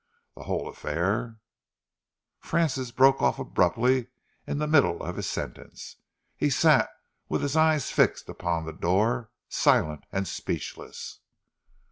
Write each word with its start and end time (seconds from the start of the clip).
The 0.35 0.45
whole 0.45 0.67
affair" 0.67 1.37
Francis 2.39 2.89
broke 2.89 3.21
off 3.21 3.37
abruptly 3.37 4.07
in 4.47 4.57
the 4.57 4.65
middle 4.65 5.03
of 5.03 5.15
his 5.15 5.29
sentence. 5.29 5.97
He 6.35 6.49
sat 6.49 6.89
with 7.29 7.43
his 7.43 7.55
eyes 7.55 7.91
fixed 7.91 8.27
upon 8.27 8.65
the 8.65 8.73
door, 8.73 9.29
silent 9.47 10.05
and 10.11 10.27
speechless. 10.27 11.19